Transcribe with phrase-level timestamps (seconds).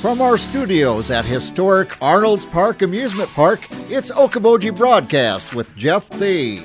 [0.00, 6.62] From our studios at historic Arnolds Park Amusement Park, it's Okoboji Broadcast with Jeff Thee.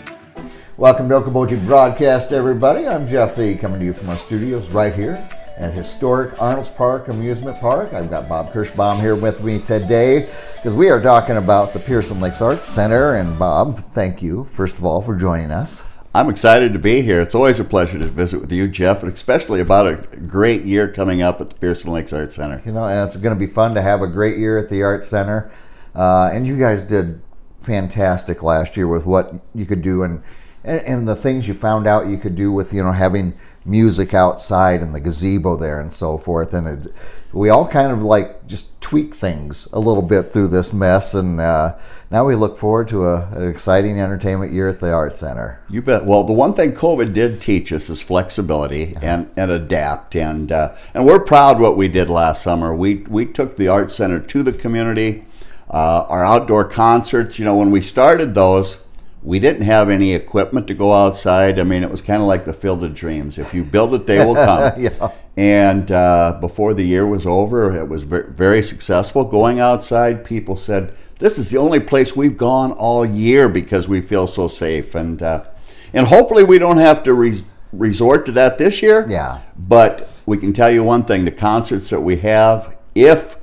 [0.77, 2.87] Welcome to Okoboji Broadcast, everybody.
[2.87, 5.27] I'm Jeff Thee, coming to you from our studios right here
[5.57, 7.91] at historic Arnolds Park Amusement Park.
[7.95, 12.19] I've got Bob Kirschbaum here with me today because we are talking about the Pearson
[12.19, 13.15] Lakes Arts Center.
[13.15, 15.81] And Bob, thank you, first of all, for joining us.
[16.15, 17.21] I'm excited to be here.
[17.21, 19.95] It's always a pleasure to visit with you, Jeff, and especially about a
[20.27, 22.61] great year coming up at the Pearson Lakes Art Center.
[22.65, 24.83] You know, and it's going to be fun to have a great year at the
[24.83, 25.51] Art Center.
[25.95, 27.19] Uh, and you guys did
[27.63, 30.21] fantastic last year with what you could do and,
[30.63, 33.33] and, and the things you found out you could do with you know having
[33.65, 36.53] music outside and the gazebo there and so forth.
[36.53, 36.93] And it,
[37.31, 41.13] we all kind of like just tweak things a little bit through this mess.
[41.13, 41.75] And uh,
[42.11, 45.61] now we look forward to a, an exciting entertainment year at the Art Center.
[45.69, 46.05] You bet.
[46.05, 50.15] Well, the one thing COVID did teach us is flexibility and, and adapt.
[50.15, 52.75] And uh, and we're proud what we did last summer.
[52.75, 55.25] We we took the Art Center to the community.
[55.69, 57.39] Uh, our outdoor concerts.
[57.39, 58.82] You know, when we started those
[59.23, 61.59] we didn't have any equipment to go outside.
[61.59, 63.37] I mean, it was kind of like the field of dreams.
[63.37, 64.81] If you build it, they will come.
[64.81, 65.11] yeah.
[65.37, 69.23] And uh, before the year was over, it was very, very successful.
[69.23, 74.01] Going outside, people said, "This is the only place we've gone all year because we
[74.01, 75.45] feel so safe." And uh,
[75.93, 79.07] and hopefully, we don't have to res- resort to that this year.
[79.09, 79.39] Yeah.
[79.57, 83.37] But we can tell you one thing: the concerts that we have, if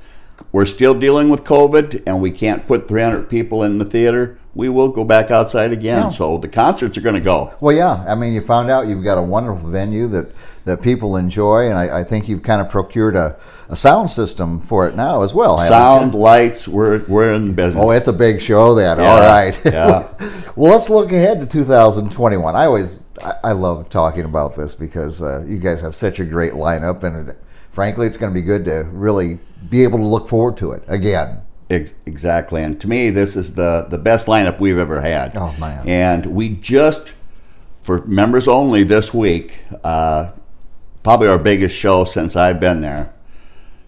[0.51, 4.69] we're still dealing with COVID and we can't put 300 people in the theater, we
[4.69, 6.03] will go back outside again.
[6.03, 6.09] Yeah.
[6.09, 7.53] So the concerts are going to go.
[7.61, 8.03] Well, yeah.
[8.07, 10.27] I mean, you found out you've got a wonderful venue that,
[10.65, 13.39] that people enjoy, and I, I think you've kind of procured a,
[13.69, 15.57] a sound system for it now as well.
[15.57, 17.81] Sound, lights, we're, we're in business.
[17.83, 18.97] Oh, it's a big show then.
[18.97, 19.09] Yeah.
[19.09, 19.59] All right.
[19.65, 20.13] Yeah.
[20.55, 22.55] well, let's look ahead to 2021.
[22.55, 26.25] I always, I, I love talking about this because uh, you guys have such a
[26.25, 27.33] great lineup, and
[27.71, 30.83] frankly, it's going to be good to really be able to look forward to it
[30.87, 31.41] again.
[31.69, 35.35] exactly, and to me, this is the the best lineup we've ever had.
[35.35, 35.87] Oh man!
[35.87, 37.13] And we just
[37.81, 40.31] for members only this week, uh,
[41.03, 43.13] probably our biggest show since I've been there.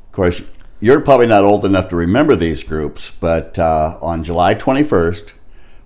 [0.07, 0.41] Of course,
[0.79, 5.33] you're probably not old enough to remember these groups, but uh, on July 21st,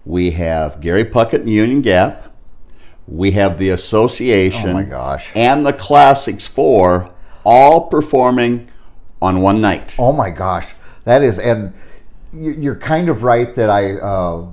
[0.06, 2.34] we have Gary Puckett and Union Gap.
[3.08, 4.72] We have the Association.
[4.72, 5.30] Oh my gosh!
[5.36, 7.10] And the Classics IV
[7.48, 8.70] all performing
[9.22, 9.96] on one night.
[9.98, 10.68] Oh my gosh,
[11.06, 11.74] that is, and
[12.34, 14.52] you're kind of right that I uh,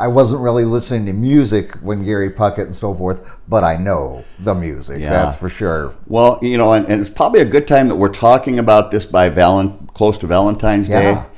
[0.00, 4.24] I wasn't really listening to music when Gary Puckett and so forth, but I know
[4.38, 5.00] the music.
[5.00, 5.10] Yeah.
[5.10, 5.94] That's for sure.
[6.06, 9.04] Well, you know, and, and, it's probably a good time that we're talking about this
[9.04, 11.00] by Valen- close to Valentine's yeah.
[11.00, 11.30] Day.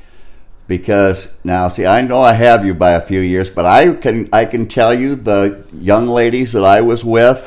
[0.67, 4.29] Because now, see, I know I have you by a few years, but I can
[4.31, 7.43] I can tell you the young ladies that I was with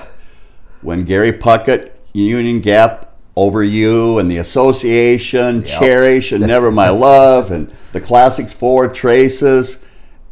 [0.83, 3.04] when Gary Puckett, Union Gap,
[3.37, 5.81] over You and the Association, yep.
[5.81, 9.79] Cherish and Never My Love, and the Classics IV Traces.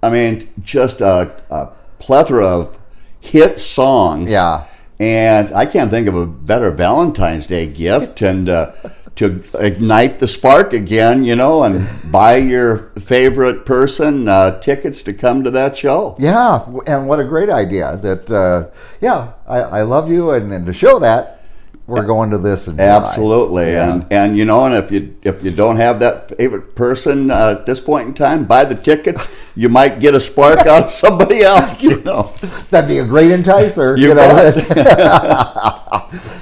[0.03, 1.69] I mean, just a, a
[1.99, 2.79] plethora of
[3.21, 4.31] hit songs.
[4.31, 4.67] Yeah.
[4.99, 8.73] And I can't think of a better Valentine's Day gift and uh,
[9.17, 15.13] to ignite the spark again, you know, and buy your favorite person uh, tickets to
[15.13, 16.17] come to that show.
[16.19, 17.99] Yeah, and what a great idea!
[17.99, 18.71] That uh,
[19.01, 21.42] yeah, I, I love you, and, and to show that
[21.93, 23.93] we're going to this in Absolutely, yeah.
[23.93, 27.57] and and you know, and if you if you don't have that favorite person uh,
[27.59, 29.29] at this point in time, buy the tickets.
[29.55, 31.85] You might get a spark out of somebody else.
[31.85, 32.33] You know,
[32.71, 33.99] that'd be a great enticer.
[33.99, 34.33] You, you know.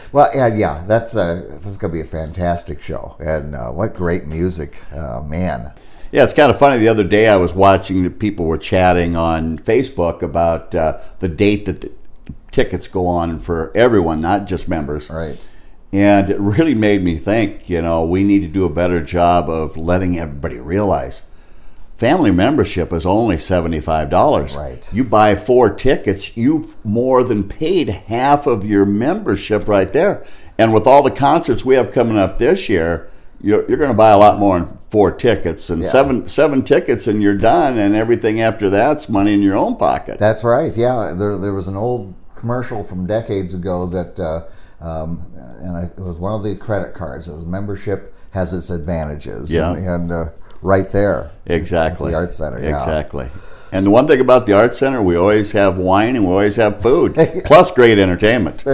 [0.12, 4.27] well, yeah, yeah, that's uh, that's gonna be a fantastic show, and uh, what great
[4.27, 5.72] music, uh, man.
[6.12, 6.78] Yeah, it's kind of funny.
[6.78, 11.28] The other day, I was watching that people were chatting on Facebook about uh, the
[11.28, 12.00] date that
[12.50, 15.09] tickets go on for everyone, not just members.
[15.11, 15.38] Right.
[15.93, 19.50] And it really made me think, you know, we need to do a better job
[19.50, 21.22] of letting everybody realize
[22.00, 24.56] family membership is only $75.
[24.56, 24.91] Right.
[24.93, 30.25] You buy four tickets, you've more than paid half of your membership right there.
[30.56, 33.10] And with all the concerts we have coming up this year,
[33.43, 35.89] you're, you're going to buy a lot more than four tickets and yeah.
[35.89, 40.19] seven seven tickets and you're done and everything after that's money in your own pocket.
[40.19, 40.75] That's right.
[40.77, 45.83] Yeah, there there was an old commercial from decades ago that, uh, um, and I,
[45.83, 47.28] it was one of the credit cards.
[47.28, 49.54] It was membership has its advantages.
[49.54, 49.75] Yeah.
[49.75, 50.25] And, and uh,
[50.63, 51.33] right there.
[51.47, 52.13] Exactly.
[52.13, 52.59] the Art Center.
[52.59, 53.28] Exactly.
[53.72, 56.57] And the one thing about the Art Center, we always have wine and we always
[56.57, 57.15] have food,
[57.45, 58.65] plus great entertainment.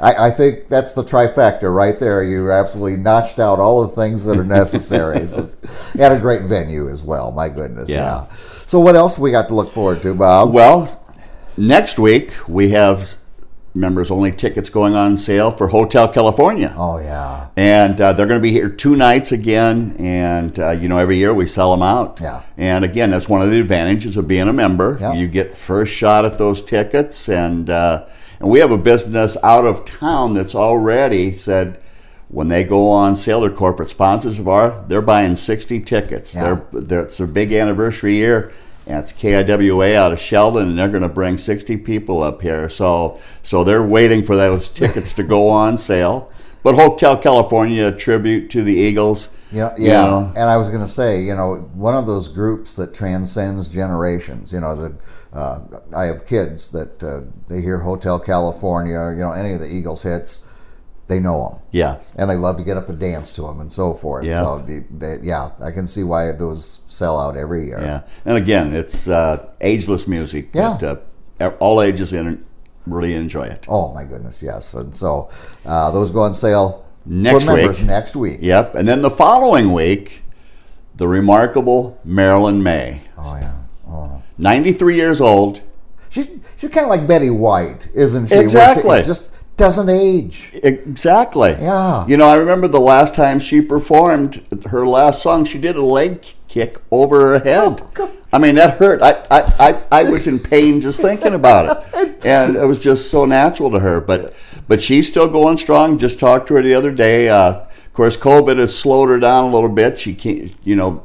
[0.00, 2.24] I, I, think that's the trifecta right there.
[2.24, 5.24] You absolutely notched out all the things that are necessary.
[5.26, 5.48] so,
[5.96, 7.30] and a great venue as well.
[7.30, 7.88] My goodness.
[7.88, 8.26] Yeah.
[8.28, 8.36] yeah.
[8.66, 10.52] So what else we got to look forward to, Bob?
[10.52, 10.99] Well,
[11.60, 13.16] next week we have
[13.74, 16.74] members only tickets going on sale for Hotel California.
[16.76, 17.48] Oh yeah.
[17.56, 19.94] And uh, they're going to be here two nights again.
[19.98, 22.18] And, uh, you know, every year we sell them out.
[22.20, 22.42] Yeah.
[22.56, 24.98] And again, that's one of the advantages of being a member.
[25.00, 25.12] Yeah.
[25.12, 27.28] You get first shot at those tickets.
[27.28, 28.06] And, uh,
[28.40, 31.80] and we have a business out of town that's already said,
[32.28, 34.80] when they go on sale, they're corporate sponsors of ours.
[34.86, 36.34] They're buying 60 tickets.
[36.34, 36.42] Yeah.
[36.42, 38.52] They're, they're, it's their big anniversary year,
[38.98, 42.68] it's KIWA out of Sheldon, and they're going to bring 60 people up here.
[42.68, 46.30] So, so they're waiting for those tickets to go on sale.
[46.62, 49.30] But Hotel California, a tribute to the Eagles.
[49.50, 50.04] Yeah, you yeah.
[50.04, 50.32] know.
[50.36, 54.52] And I was going to say, you know, one of those groups that transcends generations.
[54.52, 54.92] You know, that
[55.32, 55.60] uh,
[55.94, 60.02] I have kids that uh, they hear Hotel California, you know, any of the Eagles
[60.02, 60.46] hits,
[61.10, 61.96] they know them, Yeah.
[62.16, 64.24] and they love to get up and dance to them and so forth.
[64.24, 64.38] Yeah.
[64.38, 67.80] So, the, they, yeah, I can see why those sell out every year.
[67.80, 70.48] Yeah, and again, it's uh, ageless music.
[70.54, 70.78] Yeah.
[70.80, 71.02] that,
[71.40, 72.42] uh, all ages in
[72.86, 73.66] really enjoy it.
[73.68, 74.72] Oh my goodness, yes.
[74.74, 75.28] And so
[75.66, 77.82] uh, those go on sale Next week.
[77.84, 78.38] next week.
[78.42, 80.22] Yep, and then the following week,
[80.96, 83.52] the remarkable Marilyn Maye, Oh yeah.
[83.88, 84.22] Oh.
[84.38, 85.60] 93 years old.
[86.10, 88.34] She's she's kind of like Betty White, isn't she?
[88.34, 89.02] Where she- Exactly.
[89.02, 89.29] just
[89.60, 90.50] doesn't age.
[90.54, 91.50] Exactly.
[91.50, 92.06] Yeah.
[92.06, 95.84] You know, I remember the last time she performed her last song, she did a
[95.84, 97.82] leg kick over her head.
[97.98, 99.02] Oh, I mean, that hurt.
[99.02, 102.16] I, I, I, I was in pain just thinking about it.
[102.24, 103.98] And it was just so natural to her.
[103.98, 104.34] But
[104.68, 105.96] but she's still going strong.
[105.96, 107.30] Just talked to her the other day.
[107.30, 109.98] Uh, of course, COVID has slowed her down a little bit.
[109.98, 111.02] She can't, you know,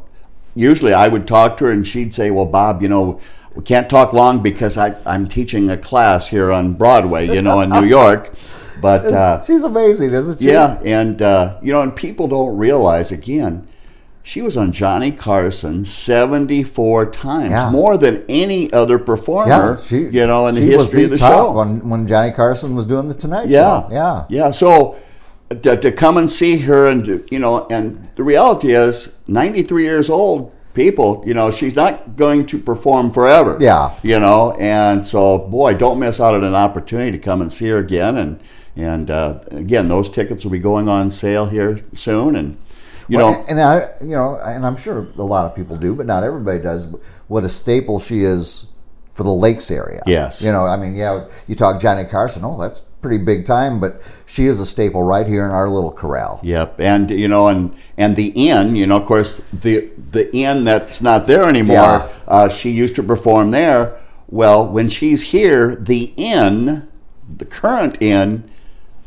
[0.55, 3.21] usually I would talk to her and she'd say, Well, Bob, you know,
[3.55, 7.61] we can't talk long because I, I'm teaching a class here on Broadway, you know,
[7.61, 8.33] in New York.
[8.81, 10.45] But uh, She's amazing, isn't she?
[10.51, 13.67] yeah, and uh, you know, and people don't realize again,
[14.23, 17.71] she was on Johnny Carson seventy-four times, Yeah.
[17.71, 19.49] more than any other performer.
[19.49, 21.51] Yeah, she you know, in the history was the of the top show.
[21.53, 23.89] when when Johnny Carson was doing the Tonight yeah, Show.
[23.91, 24.51] Yeah, yeah.
[24.51, 24.97] So
[25.61, 30.09] to, to come and see her, and you know, and the reality is, ninety-three years
[30.09, 30.51] old.
[30.75, 33.57] People, you know, she's not going to perform forever.
[33.60, 33.95] Yeah.
[34.04, 37.69] you know, and so boy, don't miss out on an opportunity to come and see
[37.69, 38.18] her again.
[38.18, 38.39] And
[38.75, 42.36] and uh, again, those tickets will be going on sale here soon.
[42.36, 42.57] And
[43.07, 45.95] you Well, know, and I, you know, and I'm sure a lot of people do,
[45.95, 46.94] but not everybody does.
[47.27, 48.68] What a staple she is
[49.13, 50.04] for the Lakes area.
[50.06, 50.42] Yes.
[50.42, 52.44] You know, I mean, yeah, you talk Johnny Carson.
[52.44, 55.91] Oh, that's pretty big time, but she is a staple right here in our little
[55.91, 56.39] corral.
[56.41, 60.63] Yep, and you know, and and the inn, you know, of course, the the inn
[60.63, 61.75] that's not there anymore.
[61.75, 62.09] Yeah.
[62.27, 63.99] Uh, she used to perform there.
[64.27, 66.87] Well, when she's here, the inn,
[67.29, 68.49] the current inn,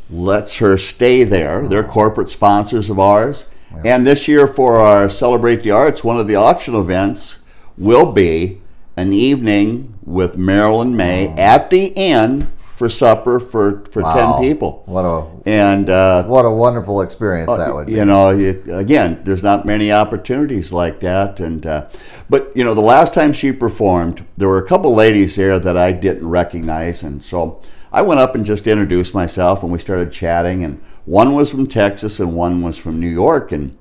[0.09, 1.67] lets her stay there.
[1.67, 3.49] They're corporate sponsors of ours.
[3.83, 7.39] And this year, for our Celebrate the Arts, one of the auction events
[7.77, 8.61] will be
[8.97, 12.49] an evening with Marilyn Maye at the inn
[12.79, 14.13] for supper for for Wow.
[14.13, 14.83] ten people.
[14.85, 17.93] What a And uh, what a wonderful experience that would be.
[17.93, 21.41] you know, you, again, there's not many opportunities like that.
[21.41, 21.87] And uh,
[22.29, 25.75] but you know, the last time she performed, there were a couple ladies there that
[25.75, 27.61] I didn't recognize, and so
[27.91, 30.63] I went up and just introduced myself, and we started chatting.
[30.63, 33.77] And one was from Texas, and one was from New York, and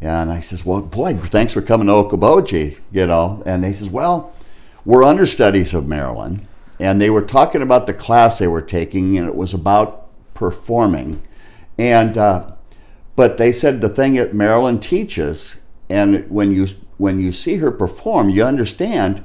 [0.00, 3.44] and I says, well, boy, thanks for coming to Okoboji, you know.
[3.46, 4.32] And they says, well,
[4.84, 6.48] we're understudies of Marilyn,
[6.80, 11.22] and they were talking about the class they were taking, and it was about performing.
[11.78, 12.52] And uh,
[13.14, 15.56] but they said the thing that Marilyn teaches,
[15.88, 19.24] and when you when you see her perform, you understand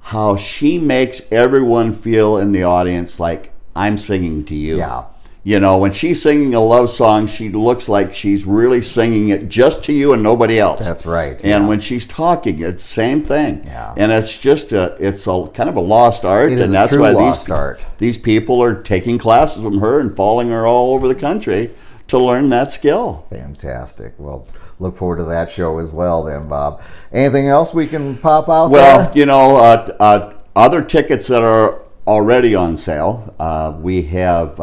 [0.00, 4.76] how she makes everyone feel in the audience like I'm singing to you.
[4.76, 5.04] Yeah.
[5.46, 9.48] You know, when she's singing a love song, she looks like she's really singing it
[9.48, 10.84] just to you and nobody else.
[10.84, 11.40] That's right.
[11.44, 11.66] And yeah.
[11.68, 13.62] when she's talking, it's the same thing.
[13.64, 13.94] Yeah.
[13.96, 17.12] And it's just a, it's a kind of a lost art, and a that's why
[17.12, 17.86] lost these art.
[17.98, 21.70] these people are taking classes from her and following her all over the country
[22.08, 23.24] to learn that skill.
[23.30, 24.14] Fantastic.
[24.18, 24.48] Well,
[24.80, 26.82] look forward to that show as well, then, Bob.
[27.12, 29.16] Anything else we can pop out Well, there?
[29.16, 33.32] you know, uh, uh, other tickets that are already on sale.
[33.38, 34.58] Uh, we have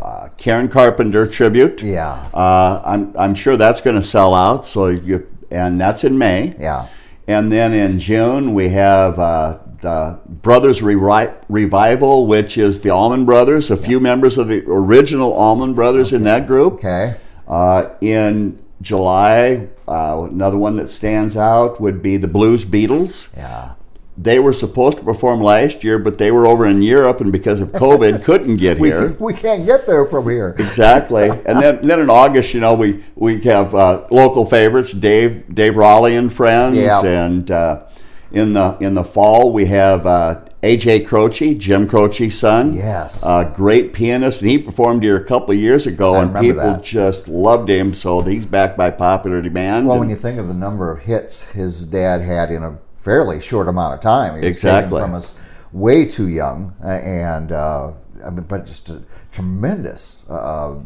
[0.00, 1.82] uh, Karen Carpenter tribute.
[1.82, 2.12] Yeah.
[2.32, 4.64] Uh, I'm I'm sure that's going to sell out.
[4.66, 6.54] So you and that's in May.
[6.58, 6.86] Yeah.
[7.26, 13.24] And then in June, we have uh, the Brothers Revi- Revival, which is the Allman
[13.24, 16.74] Brothers, a few members of the original Allman Brothers in that group.
[16.74, 17.14] Okay.
[17.46, 23.28] Uh, in July, uh, another one that stands out would be the Blues Beatles.
[23.36, 23.74] Yeah.
[24.22, 27.60] They were supposed to perform last year, but they were over in Europe and because
[27.60, 29.08] of COVID couldn't get We, here.
[29.10, 30.54] can, we can't get there from here.
[30.58, 35.54] Exactly, and then then in August, you know, we we have uh, local favorites, Dave
[35.54, 37.00] Dave Raleigh and friends, Yeah.
[37.04, 37.84] and uh,
[38.32, 42.74] in the in the fall we have uh, AJ Croce, Jim Croce's son.
[42.74, 43.24] Yes.
[43.24, 46.62] A great pianist, and he performed here a couple of years ago, I and people
[46.62, 46.82] that.
[46.82, 47.94] just loved him.
[47.94, 49.86] So he's back by popular demand.
[49.86, 52.76] Well, and- when you think of the number of hits his dad had in a
[53.00, 55.00] fairly short amount of time, he Exactly.
[55.00, 55.34] from us
[55.72, 57.92] way too young, uh, and uh,
[58.24, 59.02] I mean, but just a
[59.32, 60.76] tremendous uh,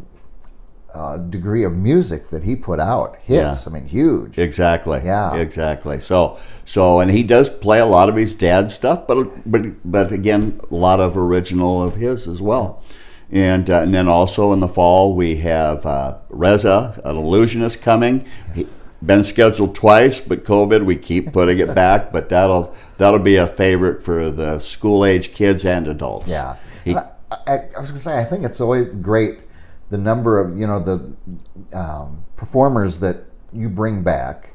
[0.94, 3.16] uh, degree of music that he put out.
[3.16, 3.70] Hits, Yeah.
[3.72, 4.38] I mean, huge.
[4.38, 5.00] Exactly.
[5.04, 5.34] Yeah.
[5.34, 6.00] Exactly.
[6.00, 10.12] So so and he does play a lot of his dad's stuff, but but but
[10.12, 12.82] again, a lot of original of his as well.
[13.32, 18.26] And, uh, and then also in the fall we have uh, Reza, an illusionist, coming.
[18.54, 18.66] He,
[19.06, 22.12] been scheduled twice, but COVID, we keep putting it back.
[22.12, 26.30] But that'll that'll be a favorite for the school age kids and adults.
[26.30, 26.56] Yeah.
[26.84, 29.40] He- I, I, I was going to say, I think it's always great
[29.90, 31.16] the number of, you know, the
[31.76, 34.52] um, performers that you bring back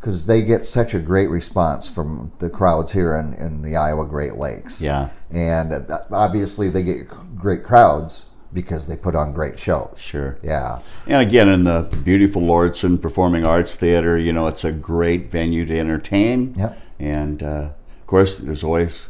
[0.00, 4.04] because they get such a great response from the crowds here in, in the Iowa
[4.04, 4.82] Great Lakes.
[4.82, 5.10] Yeah.
[5.30, 10.00] And uh, obviously they get great crowds because they put on great shows.
[10.00, 10.38] Sure.
[10.42, 10.80] Yeah.
[11.06, 15.66] And again, in the beautiful Lordson Performing Arts Theater, you know, it's a great venue
[15.66, 16.54] to entertain.
[16.56, 16.78] Yep.
[16.98, 19.04] And uh, of course, there's always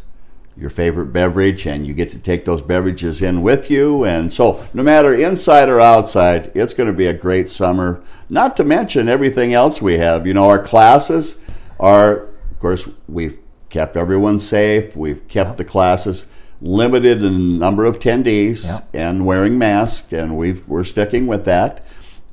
[0.57, 4.05] your favorite beverage, and you get to take those beverages in with you.
[4.05, 8.03] And so, no matter inside or outside, it's going to be a great summer.
[8.29, 10.27] Not to mention everything else we have.
[10.27, 11.39] You know, our classes
[11.79, 14.97] are, of course, we've kept everyone safe.
[14.97, 16.27] We've kept the classes
[16.61, 18.89] limited in number of attendees Yep.
[18.95, 21.85] and wearing masks, and we've, we're sticking with that.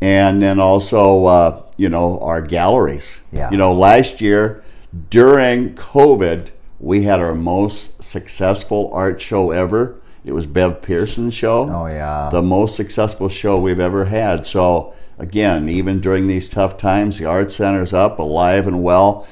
[0.02, 3.22] And then also, uh, you know, our galleries.
[3.32, 3.50] Yeah.
[3.52, 4.64] You know, last year
[5.10, 9.96] during COVID, we had our most successful art show ever.
[10.26, 11.70] It was Bev Pearson's show.
[11.70, 12.30] Oh, yeah.
[12.32, 14.46] The most successful show we've ever had.
[14.46, 19.28] So, again, even during these tough times, the Art Center's up, alive and well.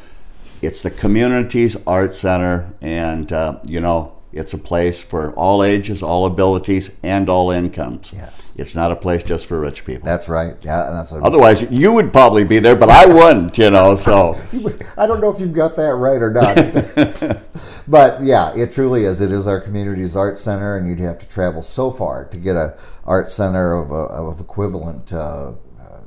[0.61, 6.01] It's the community's art center, and, uh, you know, it's a place for all ages,
[6.01, 8.11] all abilities, and all incomes.
[8.11, 8.53] Yes.
[8.57, 10.05] It's not a place just for rich people.
[10.05, 10.55] That's right.
[10.61, 10.89] Yeah.
[10.91, 14.41] That's a, Otherwise, you would probably be there, but I wouldn't, you know, so.
[14.97, 16.55] I don't know if you've got that right or not.
[17.87, 19.21] but yeah, it truly is.
[19.21, 22.55] It is our community's art center, and you'd have to travel so far to get
[22.55, 22.75] a
[23.05, 25.99] art center of, a, of equivalent uh, uh,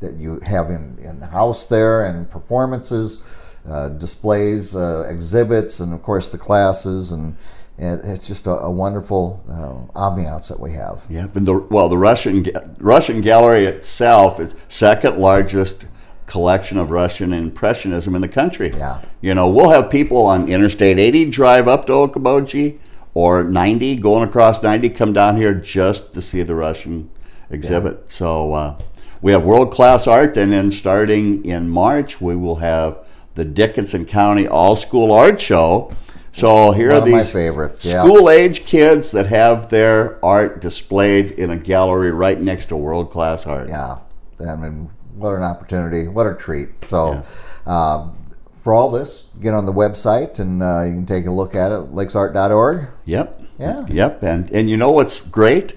[0.00, 3.24] that you have in, in house there and performances,
[3.68, 7.12] uh, displays, uh, exhibits, and of course the classes.
[7.12, 7.36] And,
[7.78, 11.04] and it's just a, a wonderful uh, ambiance that we have.
[11.08, 12.46] Yep, and the well, the Russian
[12.78, 15.86] Russian gallery itself is second largest
[16.26, 18.70] collection of Russian impressionism in the country.
[18.70, 19.00] Yeah.
[19.20, 22.78] you know, we'll have people on Interstate 80 drive up to Okoboji,
[23.14, 27.10] or 90 going across 90 come down here just to see the Russian
[27.50, 28.10] exhibit.
[28.10, 28.78] So uh,
[29.22, 34.06] we have world class art, and then starting in March, we will have the Dickinson
[34.06, 35.92] County All School Art Show.
[36.32, 38.02] So here One are these favorites, yeah.
[38.02, 43.12] school age kids that have their art displayed in a gallery right next to world
[43.12, 43.68] class art.
[43.68, 43.98] Yeah,
[44.40, 46.08] I mean, what an opportunity!
[46.08, 46.70] What a treat!
[46.86, 47.22] So,
[47.66, 48.16] um,
[48.56, 51.70] for all this, get on the website and uh, you can take a look at
[51.70, 52.88] it, lakesart.org.
[53.04, 53.42] Yep.
[53.58, 53.86] Yeah.
[53.88, 54.22] Yep.
[54.22, 55.76] And and you know what's great?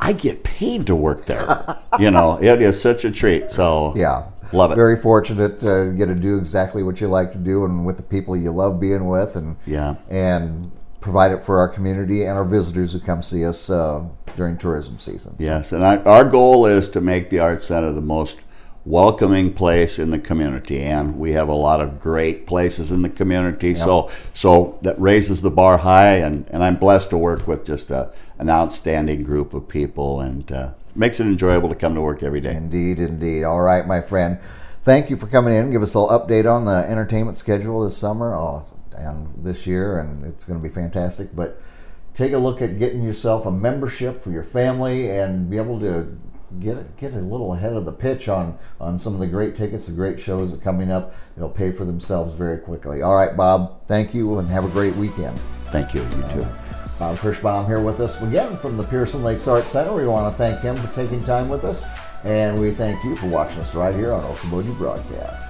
[0.00, 1.78] I get paid to work there.
[2.00, 3.50] you know, it is such a treat.
[3.50, 4.76] So Yeah, Love it.
[4.76, 8.02] Very fortunate to get to do exactly what you like to do and with the
[8.02, 9.94] people you love being with, and Yeah.
[10.08, 10.70] and
[11.00, 14.02] provide it for our community and our visitors who come see us uh,
[14.36, 15.36] during tourism season.
[15.38, 18.40] Yes, and I, our goal is to make the Art Center the most
[18.86, 23.08] welcoming place in the community, and we have a lot of great places in the
[23.08, 23.74] community.
[23.74, 27.90] So, so that raises the bar high, and, and I'm blessed to work with just
[27.90, 32.22] a, an outstanding group of people, and uh, makes it enjoyable to come to work
[32.22, 32.54] every day.
[32.54, 33.44] Indeed, indeed.
[33.44, 34.38] All right, my friend.
[34.82, 35.70] Thank you for coming in.
[35.70, 39.98] Give us a little update on the entertainment schedule this summer oh, and this year,
[39.98, 41.34] and it's going to be fantastic.
[41.34, 41.60] But
[42.12, 46.18] take a look at getting yourself a membership for your family and be able to
[46.60, 49.86] get get a little ahead of the pitch on on some of the great tickets,
[49.86, 51.14] the great shows that are coming up.
[51.36, 53.02] It'll pay for themselves very quickly.
[53.02, 53.86] All right, Bob.
[53.88, 55.38] Thank you, and have a great weekend.
[55.66, 56.02] Thank you.
[56.02, 56.63] You too.
[57.04, 59.94] Bob Kirschbaum here with us again from the Pearson Lakes Arts Center.
[59.94, 61.82] We want to thank him for taking time with us,
[62.24, 65.44] and we thank you for watching us right here on Okoboji Broadcast.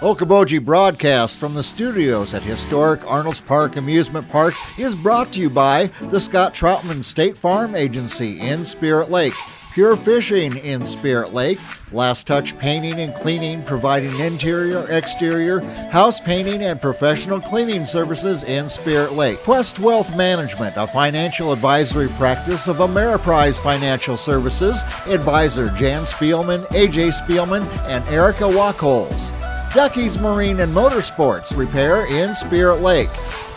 [0.00, 5.50] Okoboji Broadcast from the studios at historic Arnolds Park Amusement Park is brought to you
[5.50, 9.34] by the Scott Troutman State Farm Agency in Spirit Lake.
[9.78, 11.60] Pure Fishing in Spirit Lake,
[11.92, 15.60] Last Touch Painting and Cleaning, providing interior, exterior,
[15.92, 19.38] house painting, and professional cleaning services in Spirit Lake.
[19.44, 27.12] Quest Wealth Management, a financial advisory practice of Ameriprise Financial Services, advisor Jan Spielman, AJ
[27.12, 29.30] Spielman, and Erica Wachholz.
[29.72, 33.10] Ducky's Marine and Motorsports Repair in Spirit Lake.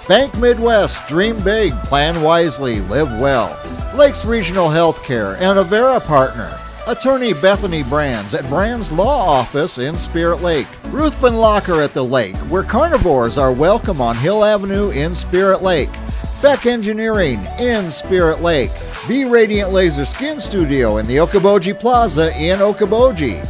[0.07, 3.57] Bank Midwest, dream big, plan wisely, live well.
[3.95, 6.57] Lakes Regional Healthcare and Avera Partner.
[6.88, 10.67] Attorney Bethany Brands at Brands Law Office in Spirit Lake.
[10.86, 15.91] Ruthven Locker at the lake, where carnivores are welcome on Hill Avenue in Spirit Lake.
[16.41, 18.71] Beck Engineering in Spirit Lake.
[19.10, 23.41] B Radiant Laser Skin Studio in the Okoboji Plaza in Okoboji.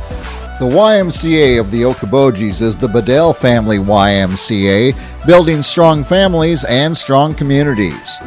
[0.58, 7.36] The YMCA of the Okobojis is the Bedell Family YMCA, building strong families and strong
[7.36, 8.20] communities.